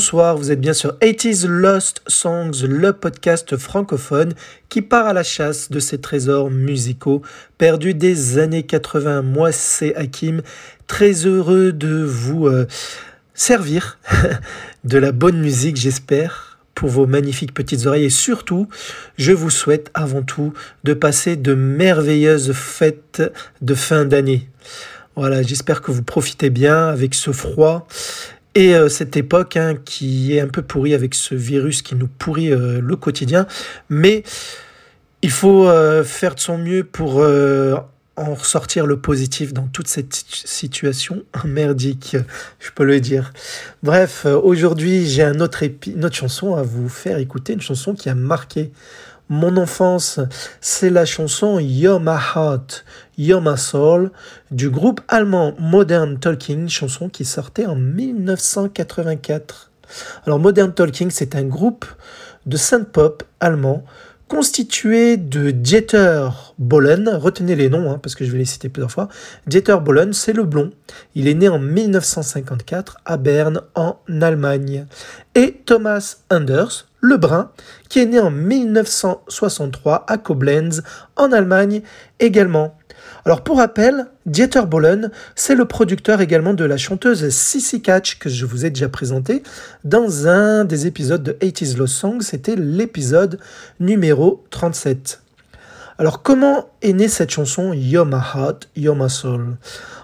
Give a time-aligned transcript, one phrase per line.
[0.00, 4.32] Bonsoir, vous êtes bien sur 80s Lost Songs, le podcast francophone
[4.70, 7.20] qui part à la chasse de ces trésors musicaux
[7.58, 9.20] perdus des années 80.
[9.20, 10.40] Moi, c'est Hakim,
[10.86, 12.66] très heureux de vous euh,
[13.34, 13.98] servir
[14.84, 18.06] de la bonne musique, j'espère, pour vos magnifiques petites oreilles.
[18.06, 18.68] Et surtout,
[19.18, 23.22] je vous souhaite avant tout de passer de merveilleuses fêtes
[23.60, 24.48] de fin d'année.
[25.14, 27.86] Voilà, j'espère que vous profitez bien avec ce froid
[28.54, 32.08] et euh, cette époque hein, qui est un peu pourrie avec ce virus qui nous
[32.08, 33.46] pourrit euh, le quotidien.
[33.88, 34.22] Mais
[35.22, 37.22] il faut euh, faire de son mieux pour
[38.16, 42.16] en ressortir le positif dans toute cette situation merdique,
[42.58, 43.32] je peux le dire.
[43.82, 48.08] Bref, aujourd'hui j'ai un autre une autre chanson à vous faire écouter, une chanson qui
[48.08, 48.72] a marqué
[49.30, 50.20] mon enfance,
[50.60, 52.84] c'est la chanson You're My Heart,
[53.16, 54.10] You're My Soul
[54.50, 59.70] du groupe allemand Modern Talking, chanson qui sortait en 1984.
[60.26, 61.86] Alors Modern Talking, c'est un groupe
[62.44, 63.84] de synth-pop allemand
[64.26, 66.28] constitué de Dieter
[66.58, 69.08] Bohlen, retenez les noms hein, parce que je vais les citer plusieurs fois.
[69.46, 70.72] Dieter Bohlen, c'est le blond.
[71.14, 74.86] Il est né en 1954 à Berne en Allemagne.
[75.36, 77.50] Et Thomas Anders, le brun,
[77.88, 80.82] qui est né en 1963 à Koblenz,
[81.16, 81.82] en Allemagne
[82.18, 82.76] également.
[83.24, 88.28] Alors pour rappel, Dieter Bohlen, c'est le producteur également de la chanteuse Sissy Catch que
[88.28, 89.42] je vous ai déjà présenté
[89.84, 93.38] dans un des épisodes de 80s Lost Song, c'était l'épisode
[93.78, 95.20] numéro 37.
[96.00, 99.58] Alors comment est née cette chanson You're My Heart, You're My Soul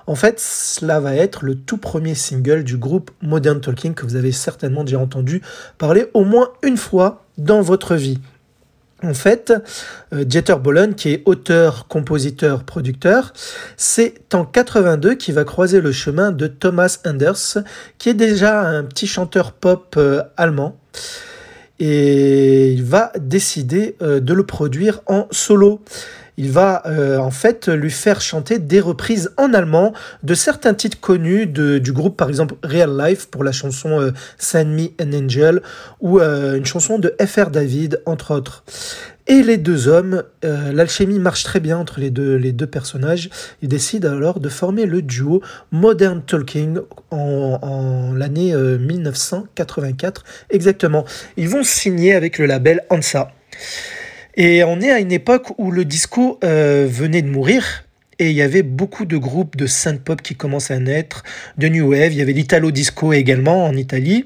[0.06, 4.14] En fait, cela va être le tout premier single du groupe Modern Talking que vous
[4.14, 5.40] avez certainement déjà entendu
[5.78, 8.18] parler au moins une fois dans votre vie.
[9.02, 9.54] En fait,
[10.12, 13.32] euh, Dieter Bohlen, qui est auteur, compositeur, producteur,
[13.78, 17.56] c'est en 82 qu'il va croiser le chemin de Thomas Anders,
[17.96, 20.76] qui est déjà un petit chanteur pop euh, allemand.
[21.78, 25.82] Et il va décider euh, de le produire en solo
[26.38, 31.00] il va euh, en fait lui faire chanter des reprises en allemand de certains titres
[31.00, 35.62] connus du groupe, par exemple Real Life pour la chanson euh, Send Me an Angel
[36.00, 38.64] ou une chanson de FR David, entre autres.
[39.28, 43.28] Et les deux hommes, l'alchimie marche très bien entre les deux, les deux personnages.
[43.60, 45.42] Ils décident alors de former le duo
[45.72, 46.78] Modern Talking
[47.10, 51.04] en, en l'année 1984 exactement.
[51.36, 53.32] Ils vont signer avec le label ANSA.
[54.36, 57.85] Et on est à une époque où le disco euh, venait de mourir.
[58.18, 61.22] Et il y avait beaucoup de groupes de synth pop qui commençaient à naître,
[61.58, 62.12] de new wave.
[62.12, 64.24] Il y avait l'italo disco également en Italie.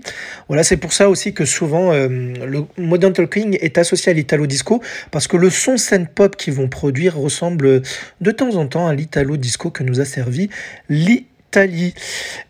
[0.48, 4.46] Voilà, c'est pour ça aussi que souvent euh, le modern talking est associé à l'italo
[4.46, 4.80] disco
[5.10, 7.82] parce que le son synth pop qu'ils vont produire ressemble
[8.20, 10.50] de temps en temps à l'italo disco que nous a servi
[10.88, 11.94] l'Italie.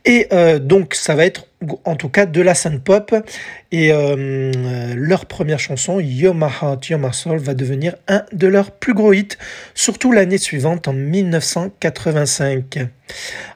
[0.04, 1.46] Et euh, donc ça va être
[1.84, 3.14] en tout cas de la synth pop.
[3.72, 4.50] Et euh,
[4.96, 8.94] leur première chanson, You're My Heart, You're My Soul, va devenir un de leurs plus
[8.94, 9.36] gros hits,
[9.74, 12.78] surtout l'année suivante, en 1985.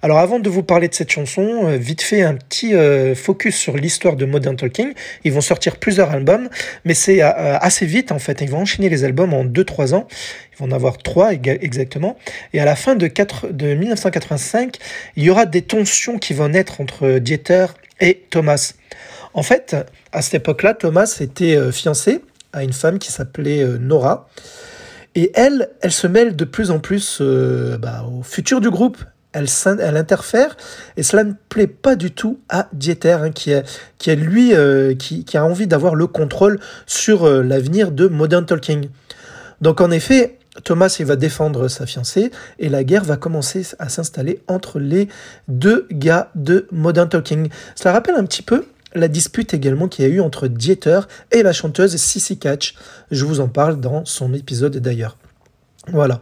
[0.03, 3.57] Alors avant de vous parler de cette chanson, euh, vite fait un petit euh, focus
[3.57, 4.93] sur l'histoire de Modern Talking.
[5.25, 6.49] Ils vont sortir plusieurs albums,
[6.85, 8.41] mais c'est assez vite en fait.
[8.41, 10.07] Ils vont enchaîner les albums en 2-3 ans.
[10.53, 12.17] Ils vont en avoir 3 exactement.
[12.53, 14.77] Et à la fin de, 4, de 1985,
[15.17, 17.67] il y aura des tensions qui vont naître entre Dieter
[18.01, 18.75] et Thomas.
[19.35, 19.77] En fait,
[20.13, 22.23] à cette époque-là, Thomas était euh, fiancé
[22.53, 24.29] à une femme qui s'appelait euh, Nora.
[25.17, 28.99] Et elle, elle se mêle de plus en plus euh, bah, au futur du groupe.
[29.33, 29.47] Elle,
[29.81, 30.57] elle, interfère
[30.97, 34.53] et cela ne plaît pas du tout à Dieter, hein, qui, est, lui
[34.97, 38.91] qui, a envie d'avoir le contrôle sur l'avenir de Modern Talking.
[39.61, 44.41] Donc en effet, Thomas va défendre sa fiancée et la guerre va commencer à s'installer
[44.47, 45.09] entre les
[45.49, 47.49] deux gars de Modern Talking.
[47.75, 48.65] Cela rappelle un petit peu
[48.95, 51.01] la dispute également qu'il y a eu entre Dieter
[51.33, 52.77] et la chanteuse Sissy Catch.
[53.11, 55.17] Je vous en parle dans son épisode d'ailleurs.
[55.89, 56.21] Voilà.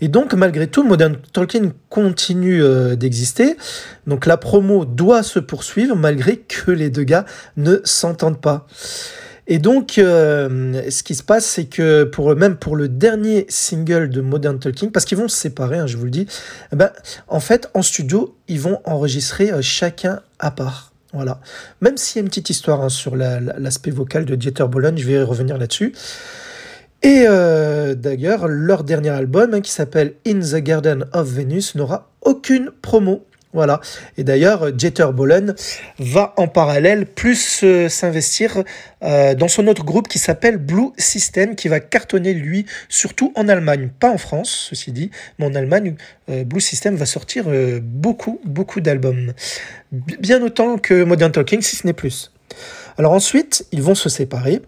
[0.00, 3.56] Et donc, malgré tout, Modern Talking continue euh, d'exister.
[4.06, 7.26] Donc, la promo doit se poursuivre malgré que les deux gars
[7.58, 8.66] ne s'entendent pas.
[9.48, 14.08] Et donc, euh, ce qui se passe, c'est que pour même pour le dernier single
[14.08, 16.26] de Modern Talking, parce qu'ils vont se séparer, hein, je vous le dis,
[16.72, 16.90] eh ben,
[17.26, 20.92] en fait, en studio, ils vont enregistrer euh, chacun à part.
[21.12, 21.40] Voilà.
[21.80, 25.06] Même s'il y a une petite histoire hein, sur l'aspect vocal de Dieter Bohlen, je
[25.06, 25.92] vais revenir là-dessus.
[27.02, 32.10] Et euh, d'ailleurs, leur dernier album, hein, qui s'appelle In the Garden of Venus, n'aura
[32.22, 33.26] aucune promo.
[33.52, 33.80] Voilà.
[34.16, 35.54] Et d'ailleurs, Jeter Bolen
[35.98, 38.62] va en parallèle plus euh, s'investir
[39.02, 43.48] euh, dans son autre groupe qui s'appelle Blue System, qui va cartonner lui, surtout en
[43.48, 45.96] Allemagne, pas en France, ceci dit, mais en Allemagne,
[46.30, 47.44] euh, Blue System va sortir
[47.82, 49.34] beaucoup, beaucoup d'albums.
[49.90, 52.32] Bien autant que Modern Talking, si ce n'est plus.
[52.96, 54.62] Alors ensuite, ils vont se séparer.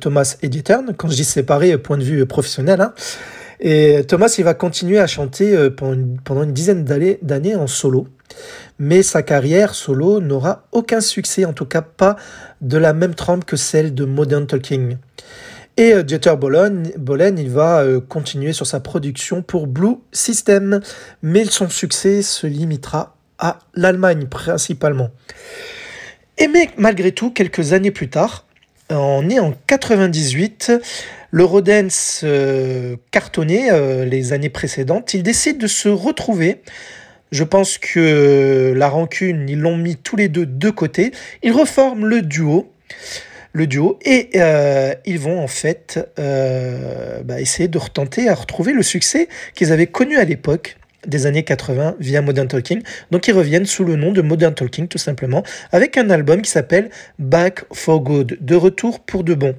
[0.00, 2.92] Thomas et Dieter, quand je dis séparer, point de vue professionnel, hein,
[3.64, 8.06] et Thomas, il va continuer à chanter pendant une, pendant une dizaine d'années en solo
[8.78, 12.16] mais sa carrière solo n'aura aucun succès, en tout cas pas
[12.60, 14.96] de la même trempe que celle de Modern Talking.
[15.76, 20.80] Et euh, Dieter Bolen, il va euh, continuer sur sa production pour Blue System,
[21.22, 25.10] mais son succès se limitera à l'Allemagne principalement.
[26.38, 28.46] Et mais malgré tout, quelques années plus tard,
[28.90, 30.72] on est en 98,
[31.30, 33.70] le Rodens euh, cartonné
[34.06, 36.60] les années précédentes, il décide de se retrouver.
[37.34, 41.10] Je pense que la rancune, ils l'ont mis tous les deux de côté.
[41.42, 42.72] Ils reforment le duo.
[43.52, 43.98] Le duo.
[44.04, 49.28] Et euh, ils vont en fait euh, bah, essayer de retenter à retrouver le succès
[49.54, 52.82] qu'ils avaient connu à l'époque des années 80 via Modern Talking.
[53.10, 55.42] Donc ils reviennent sous le nom de Modern Talking tout simplement
[55.72, 59.54] avec un album qui s'appelle Back for Good, de retour pour de bon.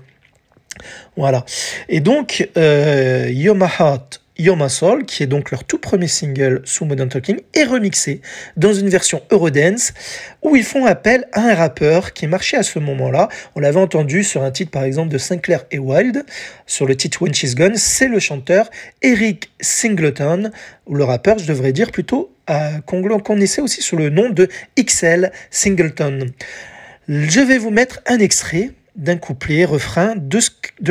[1.15, 1.45] Voilà.
[1.89, 6.61] Et donc euh, You're Heart You're My Soul, qui est donc leur tout premier single
[6.65, 8.21] sous Modern Talking, est remixé
[8.57, 9.93] dans une version Eurodance
[10.41, 13.29] où ils font appel à un rappeur qui marchait à ce moment-là.
[13.55, 16.25] On l'avait entendu sur un titre par exemple de Sinclair et Wild,
[16.65, 18.69] sur le titre When She's Gone, c'est le chanteur
[19.01, 20.51] Eric Singleton,
[20.85, 24.49] ou le rappeur, je devrais dire plutôt, euh, qu'on connaissait aussi sous le nom de
[24.77, 26.31] XL Singleton.
[27.07, 30.39] Je vais vous mettre un extrait d'un couplet, refrain de,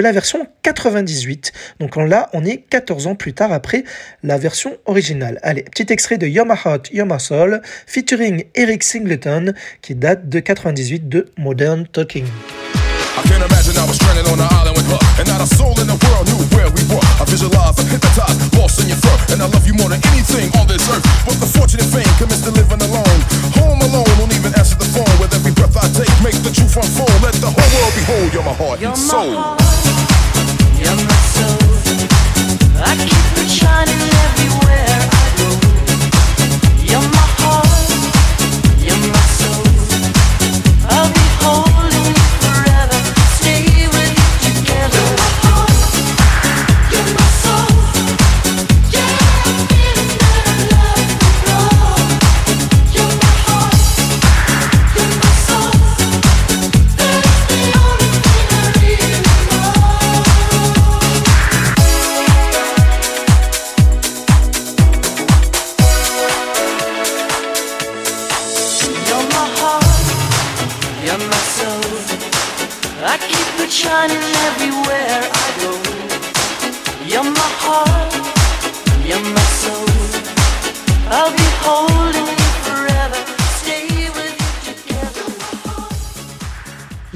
[0.01, 1.53] la version 98.
[1.81, 3.85] Donc là, on est 14 ans plus tard après
[4.23, 5.39] la version originale.
[5.43, 11.31] Allez, petit extrait de You're My Soul, featuring Eric Singleton, qui date de 98 de
[11.39, 12.25] Modern Talking.
[12.25, 13.99] I can't imagine I was
[14.33, 16.85] on an island with her And not a soul in the world where we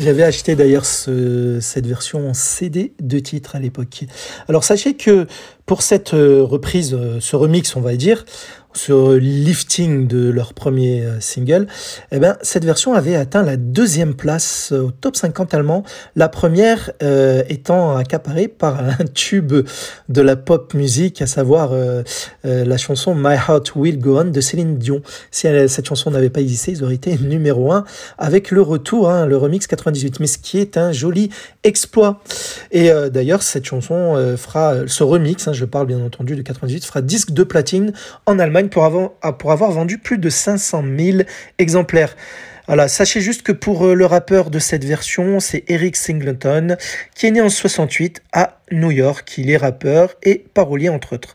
[0.09, 4.05] J'avais acheté d'ailleurs ce- cette version en CD de titre à l'époque.
[4.49, 5.27] Alors sachez que
[5.67, 8.25] pour cette euh, reprise, euh, ce remix, on va dire,
[8.75, 11.67] ce lifting de leur premier euh, single,
[12.13, 15.85] eh ben, cette version avait atteint la deuxième place euh, au top 50 allemand,
[16.17, 19.55] la première euh, étant accaparée par un tube
[20.09, 21.73] de la pop musique, à savoir
[22.45, 25.03] la chanson My Heart Will Go On de Céline Dion.
[25.31, 27.85] Si cette chanson n'avait pas existé, ils auraient été numéro 1
[28.19, 31.31] avec le retour, hein, le remix 98, mais ce qui est un joli
[31.65, 32.21] exploit.
[32.71, 37.03] Et d'ailleurs, cette chanson fera, ce remix, hein, je parle bien entendu de 98, fera
[37.03, 37.93] disque de platine
[38.27, 41.19] en Allemagne pour avoir, pour avoir vendu plus de 500 000
[41.59, 42.17] exemplaires.
[42.69, 46.77] Voilà, sachez juste que pour euh, le rappeur de cette version, c'est Eric Singleton,
[47.15, 49.39] qui est né en 68 à New York.
[49.39, 51.33] Il est rappeur et parolier entre autres.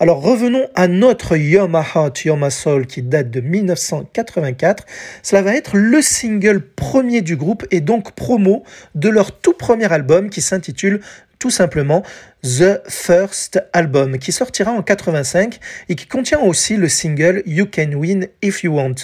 [0.00, 4.84] Alors revenons à notre You're My Heart, Soul qui date de 1984.
[5.22, 8.64] Cela va être le single premier du groupe et donc promo
[8.96, 11.00] de leur tout premier album qui s'intitule
[11.44, 12.02] tout simplement
[12.42, 15.60] The First Album, qui sortira en 85
[15.90, 18.94] et qui contient aussi le single You Can Win If You Want.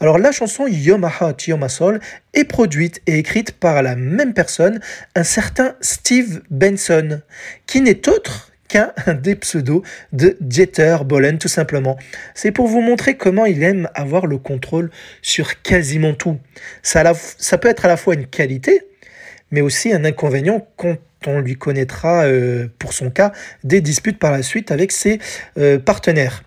[0.00, 2.00] Alors la chanson You're My Heart, Soul
[2.32, 4.80] est produite et écrite par la même personne,
[5.14, 7.20] un certain Steve Benson,
[7.66, 9.82] qui n'est autre qu'un des pseudos
[10.14, 11.98] de Dieter Bohlen tout simplement.
[12.34, 14.90] C'est pour vous montrer comment il aime avoir le contrôle
[15.20, 16.38] sur quasiment tout.
[16.82, 17.04] Ça
[17.60, 18.80] peut être à la fois une qualité,
[19.50, 23.32] mais aussi un inconvénient quand on lui connaîtra, euh, pour son cas,
[23.64, 25.18] des disputes par la suite avec ses
[25.58, 26.42] euh, partenaires,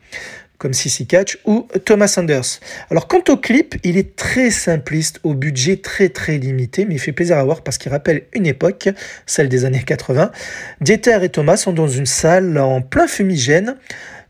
[0.58, 2.60] comme Sissy Catch ou Thomas Anders.
[2.90, 7.00] Alors quant au clip, il est très simpliste, au budget très très limité, mais il
[7.00, 8.90] fait plaisir à voir parce qu'il rappelle une époque,
[9.26, 10.32] celle des années 80.
[10.82, 13.76] Dieter et Thomas sont dans une salle en plein fumigène,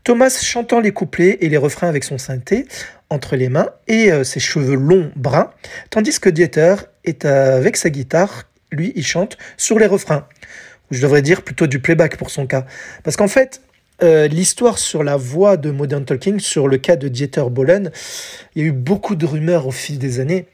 [0.02, 2.66] Thomas chantant les couplets et les refrains avec son synthé,
[3.10, 5.50] entre les mains et ses cheveux longs bruns,
[5.90, 10.26] tandis que Dieter est avec sa guitare, lui, il chante sur les refrains.
[10.90, 12.66] Je devrais dire plutôt du playback pour son cas.
[13.04, 13.62] Parce qu'en fait,
[14.02, 17.92] l'histoire sur la voix de Modern Talking, sur le cas de Dieter Bohlen,
[18.54, 20.46] il y a eu beaucoup de rumeurs au fil des années.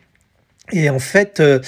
[0.72, 1.60] Et en fait, euh,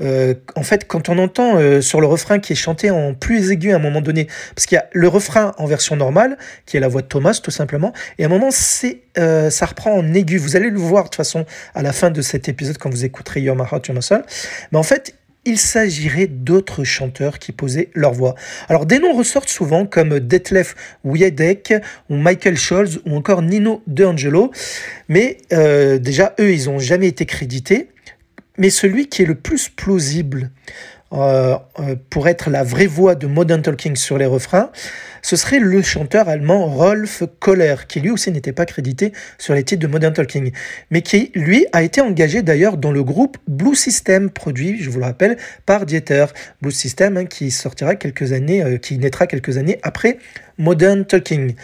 [0.00, 3.50] euh, en fait, quand on entend euh, sur le refrain qui est chanté en plus
[3.50, 6.76] aigu à un moment donné, parce qu'il y a le refrain en version normale, qui
[6.76, 10.14] est la voix de Thomas tout simplement, et à un moment c'est, ça reprend en
[10.14, 10.38] aigu.
[10.38, 13.04] Vous allez le voir de toute façon à la fin de cet épisode quand vous
[13.04, 13.90] écouterez You're My Heart.
[14.70, 18.34] Mais en fait, il s'agirait d'autres chanteurs qui posaient leur voix.
[18.68, 20.74] Alors des noms ressortent souvent comme Detlef
[21.04, 21.74] Wiedek
[22.08, 24.50] ou Michael Scholz ou encore Nino D'Angelo,
[25.08, 27.88] mais déjà eux ils n'ont jamais été crédités.
[28.56, 30.50] Mais celui qui est le plus plausible
[31.12, 34.70] euh, euh, pour être la vraie voix de Modern Talking sur les refrains,
[35.22, 39.62] ce serait le chanteur allemand Rolf Kohler, qui lui aussi n'était pas crédité sur les
[39.62, 40.52] titres de Modern Talking,
[40.90, 44.98] mais qui lui a été engagé d'ailleurs dans le groupe Blue System, produit, je vous
[44.98, 46.26] le rappelle, par Dieter.
[46.60, 50.18] Blue System hein, qui sortira quelques années, euh, qui naîtra quelques années après
[50.58, 51.54] Modern Talking.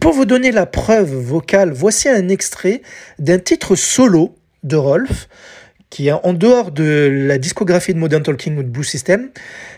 [0.00, 2.82] pour vous donner la preuve vocale, voici un extrait
[3.18, 5.28] d'un titre solo de Rolf
[5.90, 9.28] qui est en dehors de la discographie de Modern Talking ou de Blue System.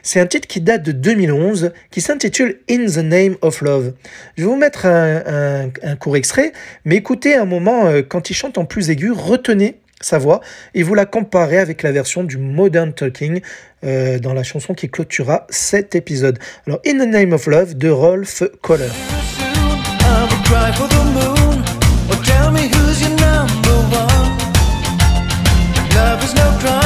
[0.02, 3.94] C'est un titre qui date de 2011, qui s'intitule In the Name of Love.
[4.36, 6.52] Je vais vous mettre un, court extrait,
[6.84, 10.40] mais écoutez un moment euh, quand il chante en plus aigu, retenez sa voix
[10.74, 13.40] et vous la comparez avec la version du Modern Talking
[13.84, 16.38] euh, dans la chanson qui clôturera cet épisode.
[16.66, 18.88] Alors, In the Name of Love de Rolf Kohler.
[26.42, 26.81] Love is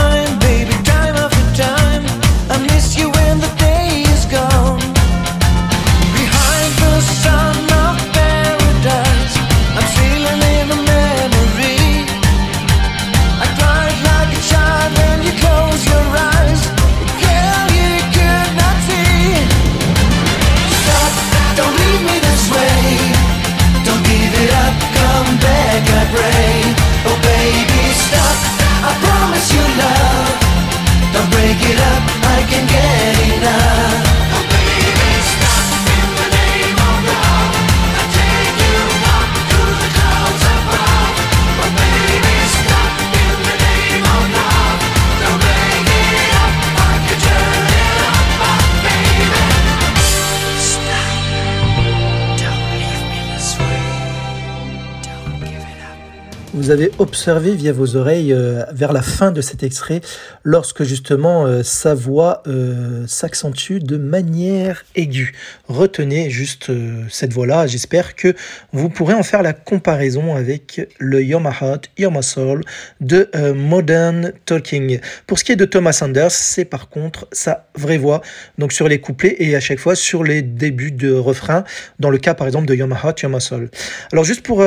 [56.99, 60.00] observé via vos oreilles euh, vers la fin de cet extrait,
[60.43, 65.33] lorsque justement euh, sa voix euh, s'accentue de manière aiguë.
[65.69, 66.71] Retenez juste
[67.09, 68.35] cette voix-là, j'espère que
[68.73, 72.62] vous pourrez en faire la comparaison avec le You're My Soul
[73.00, 75.00] de Modern Talking.
[75.26, 78.23] Pour ce qui est de Thomas Sanders, c'est par contre sa vraie voix,
[78.59, 81.65] donc sur les couplets et à chaque fois sur les débuts de refrain,
[81.99, 83.71] dans le cas par exemple de You're My Soul.
[84.12, 84.65] Alors juste pour...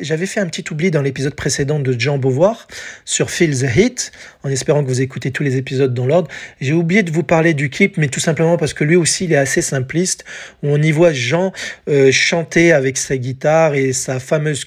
[0.00, 2.66] J'avais fait un petit oubli dans les épisode précédent de Jean Beauvoir
[3.04, 4.10] sur Feel the Heat,
[4.42, 6.28] en espérant que vous écoutez tous les épisodes dans l'ordre.
[6.60, 9.32] J'ai oublié de vous parler du clip, mais tout simplement parce que lui aussi, il
[9.32, 10.24] est assez simpliste,
[10.64, 11.52] où on y voit Jean
[11.88, 14.64] euh, chanter avec sa guitare et sa fameuse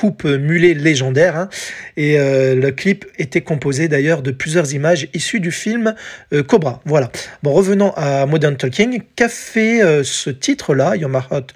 [0.00, 1.36] coupe mulet légendaire.
[1.36, 1.50] Hein.
[1.98, 5.94] Et euh, le clip était composé d'ailleurs de plusieurs images issues du film
[6.32, 6.80] euh, Cobra.
[6.86, 7.12] Voilà.
[7.42, 9.02] Bon, revenons à Modern Talking.
[9.14, 11.54] Qu'a fait ce titre-là, You're My Heart,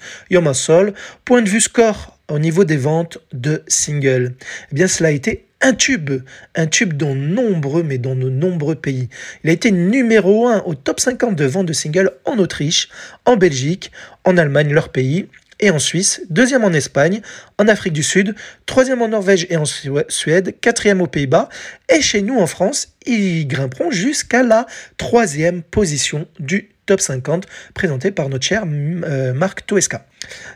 [1.25, 4.35] Point de vue score au niveau des ventes de singles
[4.71, 6.13] Eh bien, cela a été un tube,
[6.55, 9.09] un tube dans nombreux, mais dans de nombreux pays.
[9.43, 12.91] Il a été numéro 1 au top 50 de ventes de singles en Autriche,
[13.25, 13.91] en Belgique,
[14.25, 15.29] en Allemagne, leur pays,
[15.61, 17.21] et en Suisse, deuxième en Espagne,
[17.59, 18.35] en Afrique du Sud,
[18.67, 21.49] troisième en Norvège et en Suède, quatrième aux Pays-Bas,
[21.89, 28.11] et chez nous en France, ils grimperont jusqu'à la troisième position du top 50 présenté
[28.11, 30.07] par notre cher euh, Marc Toesca.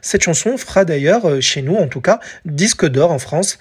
[0.03, 3.59] Cette chanson fera d'ailleurs, euh, chez nous en tout cas, disque d'or en France,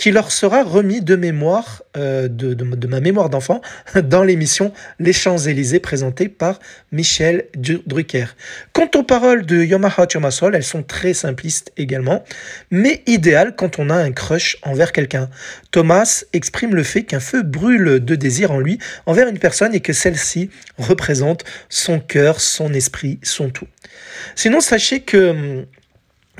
[0.00, 3.60] qui leur sera remis de mémoire, euh, de, ma mémoire d'enfant,
[4.02, 6.58] dans l'émission Les Champs-Élysées présentée par
[6.90, 8.24] Michel Drucker.
[8.72, 12.24] Quant aux paroles de Yomaha Soul, elles sont très simplistes également,
[12.70, 15.28] mais idéales quand on a un crush envers quelqu'un.
[15.70, 19.80] Thomas exprime le fait qu'un feu brûle de désir en lui envers une personne et
[19.80, 23.68] que celle-ci représente son cœur, son esprit, son tout.
[24.34, 25.66] Sinon, sachez que hum,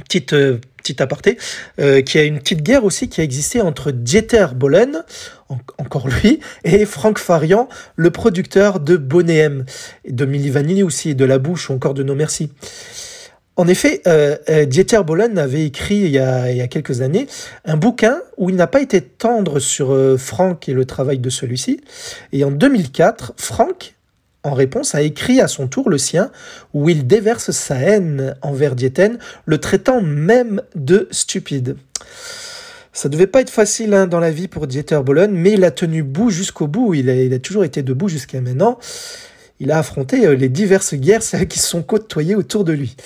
[0.00, 1.39] petite euh, petit aparté,
[1.81, 5.03] euh, qui a une petite guerre aussi qui a existé entre Dieter Bohlen,
[5.79, 9.49] encore lui, et Frank Farian, le producteur de Bonnet
[10.09, 12.51] de Milli Vanilli aussi, de La Bouche ou encore de No Merci.
[13.57, 17.27] En effet, euh, euh, Dieter Bohlen avait écrit il y, a, quelques années
[17.65, 21.81] un bouquin où il n'a pas été tendre sur Franck et le travail de celui-ci.
[22.33, 23.95] Et en 2004, Franck,
[24.43, 26.31] en réponse, a écrit à son tour le sien
[26.73, 29.11] où il déverse sa haine envers Dieter,
[29.45, 31.77] le traitant même de stupide.
[32.93, 35.71] Ça devait pas être facile hein, dans la vie pour Dieter Bohlen, mais il a
[35.71, 36.95] tenu bout jusqu'au bout.
[36.95, 38.79] Il a, il a toujours été debout jusqu'à maintenant.
[39.61, 42.97] Il a affronté les diverses guerres qui se sont côtoyées autour de lui.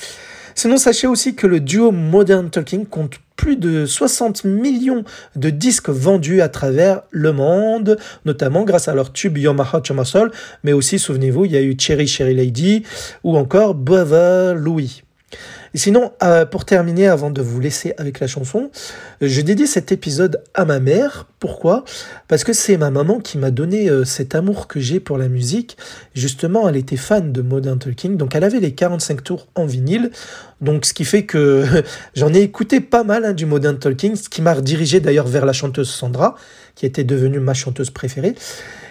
[0.54, 5.04] Sinon, sachez aussi que le duo Modern Talking compte plus de 60 millions
[5.36, 10.30] de disques vendus à travers le monde, notamment grâce à leur tube My Soul,
[10.62, 12.84] mais aussi, souvenez-vous, il y a eu Cherry Cherry Lady
[13.22, 15.02] ou encore Brother Louis.
[15.74, 18.70] Et sinon, euh, pour terminer, avant de vous laisser avec la chanson,
[19.20, 21.26] je dédie cet épisode à ma mère.
[21.40, 21.84] Pourquoi?
[22.28, 25.28] Parce que c'est ma maman qui m'a donné euh, cet amour que j'ai pour la
[25.28, 25.76] musique.
[26.14, 30.12] Justement, elle était fan de Modern Talking, donc elle avait les 45 tours en vinyle.
[30.60, 31.64] Donc, ce qui fait que
[32.14, 35.44] j'en ai écouté pas mal hein, du Modern Talking, ce qui m'a redirigé d'ailleurs vers
[35.44, 36.36] la chanteuse Sandra,
[36.76, 38.36] qui était devenue ma chanteuse préférée.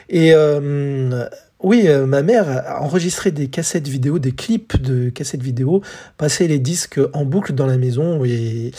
[0.09, 1.25] Et euh,
[1.63, 5.81] oui, euh, ma mère a enregistré des cassettes vidéo, des clips de cassettes vidéo,
[6.17, 8.71] passé les disques en boucle dans la maison et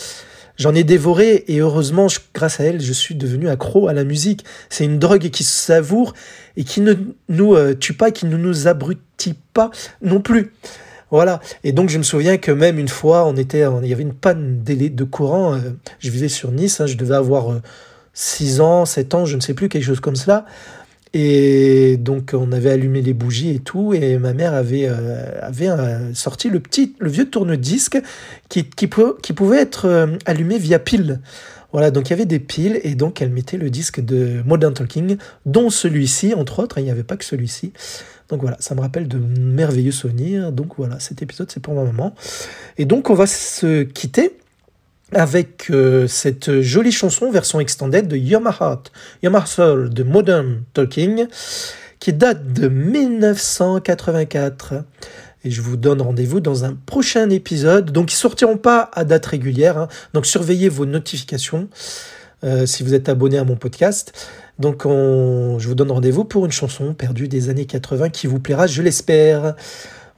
[0.59, 4.45] j'en ai dévoré et heureusement, grâce à elle, je suis devenu accro à la musique.
[4.69, 6.13] C'est une drogue qui savoure
[6.59, 6.93] et qui ne
[7.31, 9.71] nous euh, tue pas, qui ne nous abrutit pas
[10.03, 10.53] non plus.
[11.11, 11.41] Voilà.
[11.63, 14.15] Et donc, je me souviens que même une fois, on était, il y avait une
[14.15, 15.55] panne de courant.
[15.55, 15.59] Euh,
[16.01, 17.61] je vivais sur Nice, hein, je devais avoir
[18.13, 20.45] 6 ans, 7 ans, je ne sais plus, quelque chose comme cela.
[21.17, 25.69] Et donc on avait allumé les bougies et tout, et ma mère avait, euh, avait
[25.69, 28.03] euh, sorti le petit, le vieux tourne-disque
[28.49, 31.21] qui, qui, pouvait être euh, allumé via pile.
[31.71, 34.75] Voilà, donc il y avait des piles, et donc elle mettait le disque de Modern
[34.75, 37.73] Talking, dont celui-ci, entre autres, hein, il n'y avait pas que celui-ci.
[38.29, 40.51] Donc voilà, ça me rappelle de merveilleux souvenirs.
[40.51, 42.13] Donc voilà, cet épisode c'est pour ma maman.
[42.77, 44.37] Et donc on va se quitter
[45.13, 48.91] avec euh, cette jolie chanson version extended de You're My Heart,
[49.47, 51.27] Soul de Modern Talking,
[52.01, 54.75] qui date de 1984.
[55.45, 57.93] Et je vous donne rendez-vous dans un prochain épisode.
[57.93, 59.79] Donc, ils sortiront pas à date régulière.
[59.79, 59.89] Hein.
[60.15, 61.69] Donc, surveillez vos notifications
[62.43, 64.29] euh, si vous êtes abonné à mon podcast.
[64.59, 68.67] Donc, je vous donne rendez-vous pour une chanson perdue des années 80 qui vous plaira,
[68.67, 69.57] je l'espère.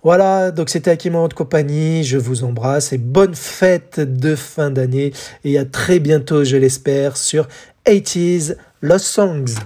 [0.07, 5.13] Voilà, donc c'était Akima de compagnie, je vous embrasse et bonne fête de fin d'année
[5.43, 7.49] et à très bientôt je l'espère sur
[7.87, 9.57] 80s Lost Songs.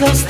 [0.00, 0.29] Close